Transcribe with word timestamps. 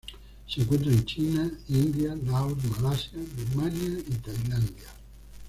Se 0.47 0.61
encuentra 0.63 0.91
en 0.91 1.05
China, 1.05 1.47
India, 1.69 2.15
Laos, 2.25 2.55
Malasia, 2.63 3.19
Birmania 3.37 3.99
y 3.99 4.13
Tailandia. 4.15 4.89